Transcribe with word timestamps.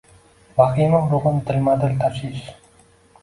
Vahima 0.59 1.01
urug’in 1.09 1.37
dilma-dil 1.49 1.93
tashish. 1.99 2.43